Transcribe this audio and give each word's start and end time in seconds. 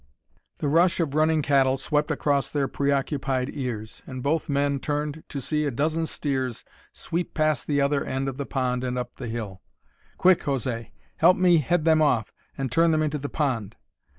The 0.57 0.67
rush 0.67 0.99
of 0.99 1.13
running 1.13 1.43
cattle 1.43 1.77
swept 1.77 2.09
across 2.09 2.51
their 2.51 2.67
preoccupied 2.67 3.51
ears, 3.53 4.01
and 4.07 4.23
both 4.23 4.49
men 4.49 4.79
turned 4.79 5.23
to 5.29 5.39
see 5.39 5.63
a 5.63 5.69
dozen 5.69 6.07
steers 6.07 6.65
sweep 6.91 7.35
past 7.35 7.67
the 7.67 7.81
other 7.81 8.03
end 8.03 8.27
of 8.27 8.37
the 8.37 8.47
pond 8.47 8.83
and 8.83 8.97
up 8.97 9.17
the 9.17 9.27
hill. 9.27 9.61
"Quick, 10.17 10.41
José! 10.45 10.89
Help 11.17 11.37
me 11.37 11.59
head 11.59 11.85
them 11.85 12.01
off 12.01 12.33
and 12.57 12.71
turn 12.71 12.89
them 12.89 13.03
into 13.03 13.19
the 13.19 13.29
pond!" 13.29 13.75